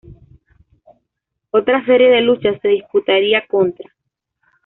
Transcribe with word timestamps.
Otra 1.51 1.85
serie 1.85 2.09
de 2.09 2.21
luchas 2.21 2.59
se 2.61 2.69
disputaría 2.69 3.45
contra. 3.45 3.87